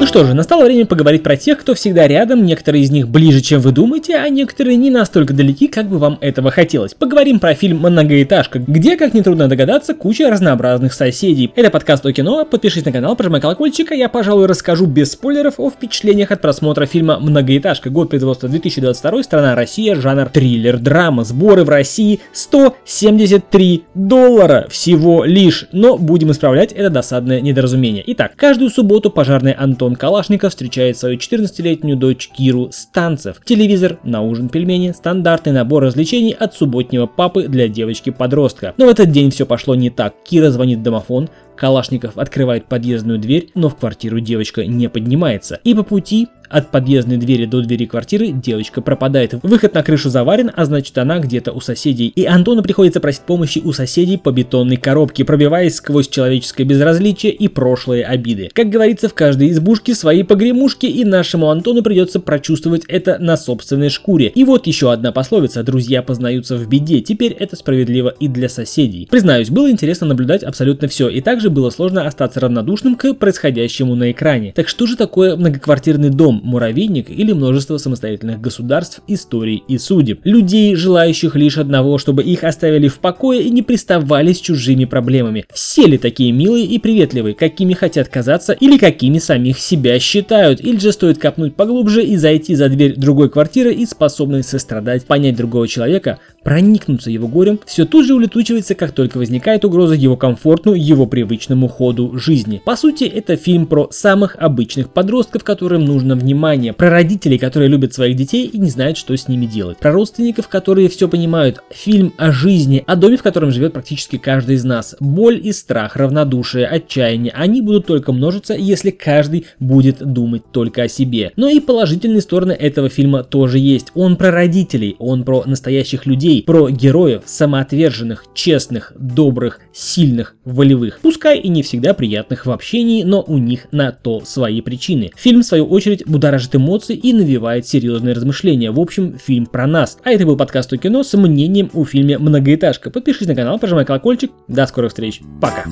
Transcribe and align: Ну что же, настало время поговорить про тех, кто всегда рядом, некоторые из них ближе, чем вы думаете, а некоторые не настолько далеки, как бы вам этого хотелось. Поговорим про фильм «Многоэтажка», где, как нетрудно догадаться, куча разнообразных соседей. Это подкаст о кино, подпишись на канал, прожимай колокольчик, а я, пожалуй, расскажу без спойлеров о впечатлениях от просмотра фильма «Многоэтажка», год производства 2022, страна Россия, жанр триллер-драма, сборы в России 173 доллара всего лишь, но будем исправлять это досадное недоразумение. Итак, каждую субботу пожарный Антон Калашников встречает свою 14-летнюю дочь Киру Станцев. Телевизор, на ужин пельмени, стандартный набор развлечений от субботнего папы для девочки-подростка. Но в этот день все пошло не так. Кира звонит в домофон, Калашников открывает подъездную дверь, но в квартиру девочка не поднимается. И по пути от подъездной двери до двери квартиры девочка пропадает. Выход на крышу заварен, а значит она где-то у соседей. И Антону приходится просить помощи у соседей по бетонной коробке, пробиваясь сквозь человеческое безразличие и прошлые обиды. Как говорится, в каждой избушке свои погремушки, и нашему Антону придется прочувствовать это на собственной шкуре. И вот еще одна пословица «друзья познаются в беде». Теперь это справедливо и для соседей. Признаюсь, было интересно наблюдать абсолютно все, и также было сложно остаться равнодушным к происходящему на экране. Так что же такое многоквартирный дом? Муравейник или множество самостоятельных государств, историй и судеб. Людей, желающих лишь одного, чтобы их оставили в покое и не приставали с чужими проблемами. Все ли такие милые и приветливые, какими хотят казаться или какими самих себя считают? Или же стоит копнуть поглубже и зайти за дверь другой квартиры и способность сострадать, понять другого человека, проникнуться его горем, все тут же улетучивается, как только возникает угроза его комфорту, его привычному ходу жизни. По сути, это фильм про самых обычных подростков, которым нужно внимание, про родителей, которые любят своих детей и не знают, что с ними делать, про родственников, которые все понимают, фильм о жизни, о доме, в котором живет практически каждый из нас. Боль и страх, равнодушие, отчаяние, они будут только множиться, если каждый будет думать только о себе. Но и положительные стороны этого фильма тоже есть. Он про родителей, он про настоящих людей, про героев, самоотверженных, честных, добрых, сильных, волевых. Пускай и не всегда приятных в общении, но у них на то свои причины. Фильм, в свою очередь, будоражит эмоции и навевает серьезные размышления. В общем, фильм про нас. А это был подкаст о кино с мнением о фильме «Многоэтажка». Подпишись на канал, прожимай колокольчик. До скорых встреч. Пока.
Ну 0.00 0.06
что 0.06 0.24
же, 0.24 0.32
настало 0.32 0.64
время 0.64 0.86
поговорить 0.86 1.22
про 1.22 1.36
тех, 1.36 1.58
кто 1.58 1.74
всегда 1.74 2.08
рядом, 2.08 2.46
некоторые 2.46 2.84
из 2.84 2.90
них 2.90 3.06
ближе, 3.06 3.42
чем 3.42 3.60
вы 3.60 3.70
думаете, 3.70 4.16
а 4.16 4.26
некоторые 4.30 4.76
не 4.78 4.88
настолько 4.88 5.34
далеки, 5.34 5.68
как 5.68 5.90
бы 5.90 5.98
вам 5.98 6.16
этого 6.22 6.50
хотелось. 6.50 6.94
Поговорим 6.94 7.38
про 7.38 7.52
фильм 7.52 7.80
«Многоэтажка», 7.80 8.60
где, 8.60 8.96
как 8.96 9.12
нетрудно 9.12 9.46
догадаться, 9.46 9.92
куча 9.92 10.30
разнообразных 10.30 10.94
соседей. 10.94 11.52
Это 11.54 11.68
подкаст 11.68 12.06
о 12.06 12.14
кино, 12.14 12.46
подпишись 12.46 12.86
на 12.86 12.92
канал, 12.92 13.14
прожимай 13.14 13.42
колокольчик, 13.42 13.92
а 13.92 13.94
я, 13.94 14.08
пожалуй, 14.08 14.46
расскажу 14.46 14.86
без 14.86 15.12
спойлеров 15.12 15.56
о 15.58 15.68
впечатлениях 15.68 16.30
от 16.30 16.40
просмотра 16.40 16.86
фильма 16.86 17.18
«Многоэтажка», 17.20 17.90
год 17.90 18.08
производства 18.08 18.48
2022, 18.48 19.22
страна 19.22 19.54
Россия, 19.54 19.96
жанр 19.96 20.30
триллер-драма, 20.30 21.24
сборы 21.24 21.64
в 21.64 21.68
России 21.68 22.20
173 22.32 23.84
доллара 23.94 24.66
всего 24.70 25.24
лишь, 25.26 25.66
но 25.72 25.98
будем 25.98 26.30
исправлять 26.30 26.72
это 26.72 26.88
досадное 26.88 27.42
недоразумение. 27.42 28.02
Итак, 28.06 28.32
каждую 28.34 28.70
субботу 28.70 29.10
пожарный 29.10 29.52
Антон 29.52 29.89
Калашников 29.96 30.50
встречает 30.50 30.96
свою 30.96 31.18
14-летнюю 31.18 31.96
дочь 31.96 32.28
Киру 32.28 32.70
Станцев. 32.72 33.40
Телевизор, 33.44 33.98
на 34.04 34.22
ужин 34.22 34.48
пельмени, 34.48 34.92
стандартный 34.92 35.52
набор 35.52 35.84
развлечений 35.84 36.32
от 36.32 36.54
субботнего 36.54 37.06
папы 37.06 37.48
для 37.48 37.68
девочки-подростка. 37.68 38.74
Но 38.76 38.86
в 38.86 38.88
этот 38.88 39.10
день 39.10 39.30
все 39.30 39.46
пошло 39.46 39.74
не 39.74 39.90
так. 39.90 40.14
Кира 40.24 40.50
звонит 40.50 40.78
в 40.78 40.82
домофон, 40.82 41.28
Калашников 41.56 42.16
открывает 42.16 42.64
подъездную 42.66 43.18
дверь, 43.18 43.50
но 43.54 43.68
в 43.68 43.76
квартиру 43.76 44.18
девочка 44.20 44.64
не 44.64 44.88
поднимается. 44.88 45.60
И 45.62 45.74
по 45.74 45.82
пути 45.82 46.28
от 46.50 46.70
подъездной 46.70 47.16
двери 47.16 47.46
до 47.46 47.62
двери 47.62 47.86
квартиры 47.86 48.28
девочка 48.32 48.80
пропадает. 48.82 49.34
Выход 49.42 49.74
на 49.74 49.82
крышу 49.82 50.10
заварен, 50.10 50.50
а 50.54 50.64
значит 50.64 50.98
она 50.98 51.18
где-то 51.18 51.52
у 51.52 51.60
соседей. 51.60 52.08
И 52.08 52.24
Антону 52.26 52.62
приходится 52.62 53.00
просить 53.00 53.22
помощи 53.22 53.60
у 53.64 53.72
соседей 53.72 54.16
по 54.16 54.32
бетонной 54.32 54.76
коробке, 54.76 55.24
пробиваясь 55.24 55.76
сквозь 55.76 56.08
человеческое 56.08 56.64
безразличие 56.64 57.32
и 57.32 57.48
прошлые 57.48 58.04
обиды. 58.04 58.50
Как 58.52 58.68
говорится, 58.68 59.08
в 59.08 59.14
каждой 59.14 59.50
избушке 59.50 59.94
свои 59.94 60.22
погремушки, 60.22 60.86
и 60.86 61.04
нашему 61.04 61.50
Антону 61.50 61.82
придется 61.82 62.20
прочувствовать 62.20 62.82
это 62.88 63.18
на 63.18 63.36
собственной 63.36 63.88
шкуре. 63.88 64.28
И 64.34 64.44
вот 64.44 64.66
еще 64.66 64.92
одна 64.92 65.12
пословица 65.12 65.62
«друзья 65.62 66.02
познаются 66.02 66.56
в 66.56 66.68
беде». 66.68 67.00
Теперь 67.00 67.32
это 67.32 67.56
справедливо 67.56 68.08
и 68.18 68.26
для 68.28 68.48
соседей. 68.48 69.06
Признаюсь, 69.10 69.50
было 69.50 69.70
интересно 69.70 70.08
наблюдать 70.08 70.42
абсолютно 70.42 70.88
все, 70.88 71.08
и 71.08 71.20
также 71.20 71.50
было 71.50 71.70
сложно 71.70 72.06
остаться 72.06 72.40
равнодушным 72.40 72.96
к 72.96 73.14
происходящему 73.14 73.94
на 73.94 74.10
экране. 74.10 74.52
Так 74.54 74.68
что 74.68 74.86
же 74.86 74.96
такое 74.96 75.36
многоквартирный 75.36 76.10
дом? 76.10 76.39
Муравейник 76.42 77.10
или 77.10 77.32
множество 77.32 77.76
самостоятельных 77.78 78.40
государств, 78.40 79.00
историй 79.06 79.62
и 79.68 79.78
судеб. 79.78 80.20
Людей, 80.24 80.74
желающих 80.74 81.36
лишь 81.36 81.58
одного, 81.58 81.98
чтобы 81.98 82.22
их 82.22 82.44
оставили 82.44 82.88
в 82.88 82.98
покое 82.98 83.42
и 83.42 83.50
не 83.50 83.62
приставали 83.62 84.32
с 84.32 84.40
чужими 84.40 84.84
проблемами. 84.84 85.44
Все 85.52 85.86
ли 85.86 85.98
такие 85.98 86.32
милые 86.32 86.64
и 86.64 86.78
приветливые, 86.78 87.34
какими 87.34 87.74
хотят 87.74 88.08
казаться 88.08 88.52
или 88.52 88.78
какими 88.78 89.18
самих 89.18 89.58
себя 89.58 89.98
считают? 89.98 90.60
Или 90.60 90.78
же 90.78 90.92
стоит 90.92 91.18
копнуть 91.18 91.54
поглубже 91.54 92.04
и 92.04 92.16
зайти 92.16 92.54
за 92.54 92.68
дверь 92.68 92.94
другой 92.96 93.30
квартиры 93.30 93.72
и 93.72 93.86
способность 93.86 94.48
сострадать, 94.48 95.04
понять 95.04 95.36
другого 95.36 95.68
человека, 95.68 96.18
проникнуться 96.42 97.10
его 97.10 97.28
горем, 97.28 97.60
все 97.66 97.84
тут 97.84 98.06
же 98.06 98.14
улетучивается, 98.14 98.74
как 98.74 98.92
только 98.92 99.18
возникает 99.18 99.64
угроза 99.64 99.94
его 99.94 100.16
комфорту, 100.16 100.74
его 100.74 101.06
привычному 101.06 101.68
ходу 101.68 102.18
жизни. 102.18 102.62
По 102.64 102.76
сути, 102.76 103.04
это 103.04 103.36
фильм 103.36 103.66
про 103.66 103.88
самых 103.90 104.36
обычных 104.38 104.90
подростков, 104.90 105.44
которым 105.44 105.84
нужно 105.84 106.14
внимание, 106.14 106.29
про 106.76 106.90
родителей, 106.90 107.38
которые 107.38 107.68
любят 107.68 107.94
своих 107.94 108.16
детей 108.16 108.46
и 108.46 108.58
не 108.58 108.70
знают, 108.70 108.96
что 108.96 109.16
с 109.16 109.28
ними 109.28 109.46
делать, 109.46 109.78
про 109.78 109.92
родственников, 109.92 110.48
которые 110.48 110.88
все 110.88 111.08
понимают, 111.08 111.62
фильм 111.70 112.12
о 112.16 112.32
жизни, 112.32 112.82
о 112.86 112.96
доме, 112.96 113.16
в 113.16 113.22
котором 113.22 113.50
живет 113.50 113.72
практически 113.72 114.16
каждый 114.16 114.56
из 114.56 114.64
нас. 114.64 114.96
Боль 115.00 115.40
и 115.42 115.52
страх, 115.52 115.96
равнодушие, 115.96 116.66
отчаяние, 116.66 117.32
они 117.34 117.62
будут 117.62 117.86
только 117.86 118.12
множиться, 118.12 118.54
если 118.54 118.90
каждый 118.90 119.46
будет 119.58 119.98
думать 119.98 120.42
только 120.52 120.82
о 120.82 120.88
себе. 120.88 121.32
Но 121.36 121.48
и 121.48 121.60
положительные 121.60 122.20
стороны 122.20 122.52
этого 122.52 122.88
фильма 122.88 123.24
тоже 123.24 123.58
есть. 123.58 123.92
Он 123.94 124.16
про 124.16 124.30
родителей, 124.30 124.96
он 124.98 125.24
про 125.24 125.44
настоящих 125.46 126.06
людей, 126.06 126.42
про 126.42 126.70
героев, 126.70 127.22
самоотверженных, 127.26 128.24
честных, 128.34 128.92
добрых, 128.98 129.60
сильных, 129.72 130.36
волевых. 130.44 131.00
Пускай 131.02 131.38
и 131.38 131.48
не 131.48 131.62
всегда 131.62 131.94
приятных 131.94 132.46
в 132.46 132.50
общении, 132.50 133.02
но 133.02 133.22
у 133.26 133.38
них 133.38 133.66
на 133.72 133.92
то 133.92 134.22
свои 134.24 134.60
причины. 134.60 135.10
Фильм, 135.16 135.42
в 135.42 135.46
свою 135.46 135.66
очередь, 135.66 136.02
будоражит 136.20 136.54
эмоции 136.54 136.94
и 136.94 137.14
навевает 137.14 137.66
серьезные 137.66 138.14
размышления. 138.14 138.70
В 138.70 138.78
общем, 138.78 139.18
фильм 139.18 139.46
про 139.46 139.66
нас. 139.66 139.96
А 140.04 140.10
это 140.10 140.26
был 140.26 140.36
подкаст 140.36 140.70
о 140.74 140.76
кино 140.76 141.02
с 141.02 141.16
мнением 141.16 141.70
о 141.72 141.86
фильме 141.86 142.18
«Многоэтажка». 142.18 142.90
Подпишись 142.90 143.26
на 143.26 143.34
канал, 143.34 143.58
прожимай 143.58 143.86
колокольчик. 143.86 144.30
До 144.46 144.66
скорых 144.66 144.90
встреч. 144.90 145.22
Пока. 145.40 145.64